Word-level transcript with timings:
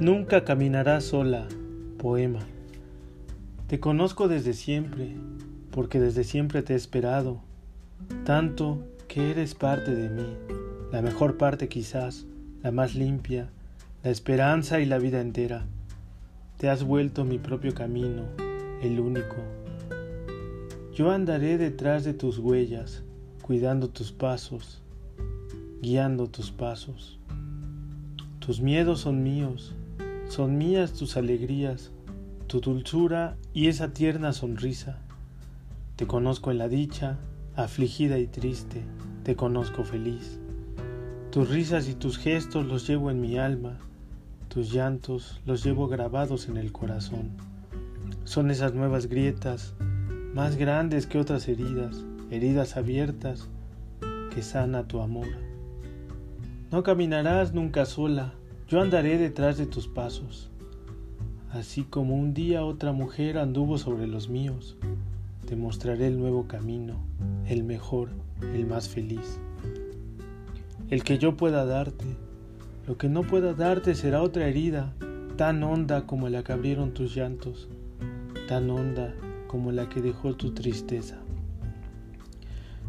Nunca 0.00 0.44
caminarás 0.44 1.04
sola. 1.04 1.46
Poema. 1.98 2.40
Te 3.66 3.80
conozco 3.80 4.28
desde 4.28 4.54
siempre, 4.54 5.14
porque 5.70 6.00
desde 6.00 6.24
siempre 6.24 6.62
te 6.62 6.72
he 6.72 6.76
esperado, 6.76 7.42
tanto 8.24 8.82
que 9.08 9.30
eres 9.30 9.54
parte 9.54 9.94
de 9.94 10.08
mí, 10.08 10.38
la 10.90 11.02
mejor 11.02 11.36
parte 11.36 11.68
quizás, 11.68 12.24
la 12.62 12.70
más 12.70 12.94
limpia, 12.94 13.50
la 14.02 14.08
esperanza 14.08 14.80
y 14.80 14.86
la 14.86 14.96
vida 14.96 15.20
entera. 15.20 15.66
Te 16.56 16.70
has 16.70 16.82
vuelto 16.82 17.26
mi 17.26 17.38
propio 17.38 17.74
camino, 17.74 18.22
el 18.80 19.00
único. 19.00 19.36
Yo 20.94 21.10
andaré 21.10 21.58
detrás 21.58 22.04
de 22.04 22.14
tus 22.14 22.38
huellas, 22.38 23.02
cuidando 23.42 23.90
tus 23.90 24.12
pasos, 24.12 24.80
guiando 25.82 26.26
tus 26.26 26.50
pasos. 26.50 27.18
Tus 28.38 28.62
miedos 28.62 29.00
son 29.00 29.22
míos, 29.22 29.74
son 30.30 30.58
mías 30.58 30.92
tus 30.92 31.16
alegrías, 31.16 31.90
tu 32.46 32.60
dulzura 32.60 33.36
y 33.52 33.66
esa 33.66 33.92
tierna 33.92 34.32
sonrisa. 34.32 35.00
Te 35.96 36.06
conozco 36.06 36.52
en 36.52 36.58
la 36.58 36.68
dicha, 36.68 37.18
afligida 37.56 38.16
y 38.16 38.28
triste, 38.28 38.84
te 39.24 39.34
conozco 39.34 39.82
feliz. 39.82 40.38
Tus 41.32 41.50
risas 41.50 41.88
y 41.88 41.94
tus 41.94 42.16
gestos 42.16 42.64
los 42.64 42.86
llevo 42.86 43.10
en 43.10 43.20
mi 43.20 43.38
alma, 43.38 43.78
tus 44.46 44.72
llantos 44.72 45.40
los 45.46 45.64
llevo 45.64 45.88
grabados 45.88 46.48
en 46.48 46.58
el 46.58 46.70
corazón. 46.70 47.30
Son 48.22 48.52
esas 48.52 48.72
nuevas 48.72 49.06
grietas, 49.06 49.74
más 50.32 50.54
grandes 50.54 51.08
que 51.08 51.18
otras 51.18 51.48
heridas, 51.48 52.04
heridas 52.30 52.76
abiertas, 52.76 53.48
que 54.32 54.42
sana 54.42 54.86
tu 54.86 55.00
amor. 55.00 55.26
No 56.70 56.84
caminarás 56.84 57.52
nunca 57.52 57.84
sola, 57.84 58.34
yo 58.70 58.80
andaré 58.80 59.18
detrás 59.18 59.58
de 59.58 59.66
tus 59.66 59.86
pasos, 59.86 60.50
así 61.50 61.82
como 61.82 62.14
un 62.14 62.32
día 62.32 62.64
otra 62.64 62.92
mujer 62.92 63.36
anduvo 63.36 63.76
sobre 63.76 64.06
los 64.06 64.30
míos. 64.30 64.78
Te 65.46 65.56
mostraré 65.56 66.06
el 66.06 66.18
nuevo 66.18 66.46
camino, 66.46 66.94
el 67.46 67.64
mejor, 67.64 68.08
el 68.54 68.64
más 68.64 68.88
feliz, 68.88 69.38
el 70.88 71.04
que 71.04 71.18
yo 71.18 71.36
pueda 71.36 71.66
darte 71.66 72.06
lo 72.90 72.96
que 72.98 73.08
no 73.08 73.22
pueda 73.22 73.54
darte 73.54 73.94
será 73.94 74.20
otra 74.20 74.48
herida, 74.48 74.92
tan 75.36 75.62
honda 75.62 76.08
como 76.08 76.28
la 76.28 76.42
que 76.42 76.52
abrieron 76.52 76.92
tus 76.92 77.14
llantos, 77.14 77.68
tan 78.48 78.68
honda 78.68 79.14
como 79.46 79.70
la 79.70 79.88
que 79.88 80.00
dejó 80.00 80.34
tu 80.34 80.52
tristeza. 80.54 81.18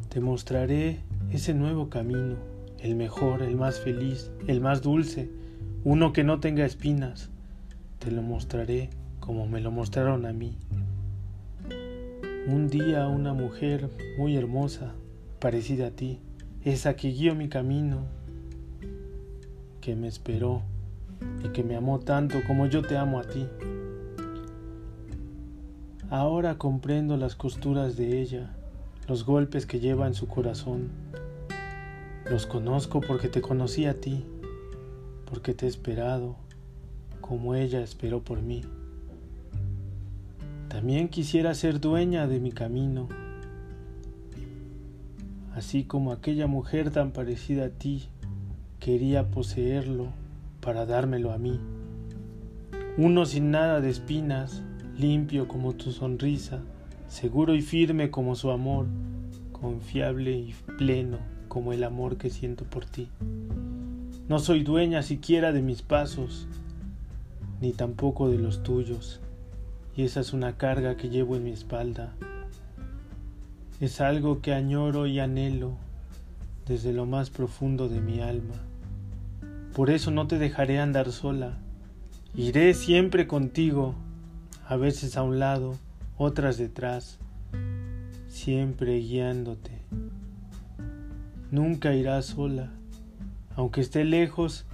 Te 0.10 0.20
mostraré 0.20 1.02
ese 1.30 1.54
nuevo 1.54 1.90
camino, 1.90 2.38
el 2.80 2.96
mejor, 2.96 3.44
el 3.44 3.58
más 3.58 3.80
feliz, 3.80 4.32
el 4.48 4.60
más 4.60 4.82
dulce, 4.82 5.30
uno 5.84 6.14
que 6.14 6.24
no 6.24 6.40
tenga 6.40 6.66
espinas. 6.66 7.30
Te 7.98 8.12
lo 8.12 8.22
mostraré 8.22 8.90
como 9.20 9.48
me 9.48 9.62
lo 9.62 9.72
mostraron 9.72 10.26
a 10.26 10.34
mí. 10.34 10.56
Un 12.48 12.68
día 12.68 13.08
una 13.08 13.34
mujer 13.34 13.90
muy 14.18 14.36
hermosa, 14.36 14.94
parecida 15.40 15.88
a 15.88 15.92
ti, 15.92 16.20
esa 16.64 16.96
que 16.96 17.12
guió 17.12 17.36
mi 17.36 17.50
camino, 17.50 18.06
que 19.80 19.96
me 19.96 20.08
esperó 20.08 20.62
y 21.44 21.50
que 21.50 21.64
me 21.64 21.76
amó 21.76 22.00
tanto 22.00 22.40
como 22.46 22.68
yo 22.68 22.82
te 22.82 22.98
amo 22.98 23.20
a 23.20 23.24
ti. 23.24 23.48
Ahora 26.10 26.58
comprendo 26.58 27.18
las 27.18 27.36
costuras 27.36 27.96
de 27.96 28.22
ella, 28.22 28.54
los 29.08 29.26
golpes 29.26 29.66
que 29.66 29.80
lleva 29.80 30.08
en 30.08 30.14
su 30.14 30.28
corazón. 30.28 30.90
Los 32.30 32.46
conozco 32.46 33.02
porque 33.02 33.30
te 33.30 33.42
conocí 33.42 33.86
a 33.86 34.00
ti, 34.00 34.26
porque 35.32 35.54
te 35.54 35.66
he 35.66 35.70
esperado 35.70 36.36
como 37.22 37.56
ella 37.56 37.82
esperó 37.82 38.20
por 38.22 38.42
mí. 38.42 38.64
También 40.68 41.08
quisiera 41.08 41.56
ser 41.56 41.80
dueña 41.80 42.28
de 42.28 42.42
mi 42.42 42.52
camino, 42.52 43.08
así 45.56 45.86
como 45.86 46.12
aquella 46.12 46.48
mujer 46.48 46.92
tan 46.92 47.12
parecida 47.12 47.68
a 47.68 47.70
ti 47.70 48.10
quería 48.82 49.32
poseerlo 49.32 50.08
para 50.60 50.86
dármelo 50.86 51.32
a 51.32 51.38
mí. 51.38 51.58
Uno 52.98 53.26
sin 53.26 53.52
nada 53.52 53.80
de 53.80 53.90
espinas, 53.90 54.64
limpio 54.98 55.48
como 55.48 55.74
tu 55.76 55.94
sonrisa, 55.94 56.60
seguro 57.08 57.56
y 57.56 57.62
firme 57.62 58.12
como 58.12 58.36
su 58.36 58.52
amor, 58.52 58.88
confiable 59.54 60.34
y 60.34 60.54
pleno 60.78 61.20
como 61.48 61.72
el 61.72 61.86
amor 61.86 62.18
que 62.18 62.30
siento 62.30 62.66
por 62.66 62.84
ti. 62.84 63.08
No 64.32 64.40
soy 64.40 64.64
dueña 64.64 65.04
siquiera 65.04 65.52
de 65.52 65.62
mis 65.62 65.82
pasos, 65.82 66.48
ni 67.60 67.74
tampoco 67.74 68.30
de 68.30 68.38
los 68.38 68.64
tuyos, 68.64 69.20
y 69.94 70.04
esa 70.04 70.22
es 70.22 70.32
una 70.32 70.56
carga 70.56 70.96
que 70.96 71.10
llevo 71.10 71.36
en 71.36 71.44
mi 71.44 71.52
espalda. 71.52 72.14
Es 73.82 74.00
algo 74.00 74.40
que 74.40 74.54
añoro 74.54 75.06
y 75.06 75.20
anhelo 75.20 75.74
desde 76.66 76.94
lo 76.94 77.06
más 77.06 77.30
profundo 77.30 77.90
de 77.90 78.00
mi 78.00 78.22
alma. 78.22 78.56
Por 79.76 79.90
eso 79.90 80.12
no 80.12 80.28
te 80.28 80.40
dejaré 80.40 80.80
andar 80.80 81.12
sola. 81.12 81.58
Iré 82.34 82.74
siempre 82.74 83.28
contigo, 83.28 83.96
a 84.66 84.78
veces 84.78 85.18
a 85.18 85.24
un 85.24 85.40
lado, 85.40 85.76
otras 86.18 86.58
detrás, 86.58 87.20
siempre 88.30 88.98
guiándote. 89.00 89.82
Nunca 91.52 91.94
irás 91.94 92.28
sola. 92.28 92.72
Aunque 93.56 93.82
esté 93.82 94.06
lejos, 94.06 94.66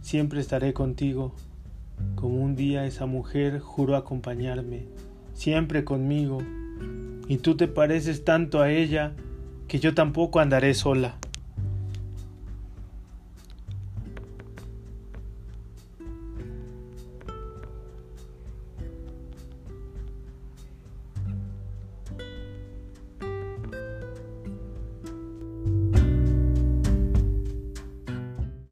siempre 0.00 0.40
estaré 0.40 0.72
contigo. 0.72 1.34
Como 2.14 2.42
un 2.42 2.56
día 2.56 2.86
esa 2.86 3.06
mujer 3.06 3.60
juró 3.60 3.96
acompañarme, 3.96 4.84
siempre 5.32 5.84
conmigo. 5.84 6.38
Y 7.28 7.38
tú 7.38 7.56
te 7.56 7.68
pareces 7.68 8.24
tanto 8.24 8.60
a 8.60 8.70
ella 8.70 9.14
que 9.68 9.80
yo 9.80 9.94
tampoco 9.94 10.40
andaré 10.40 10.74
sola. 10.74 11.16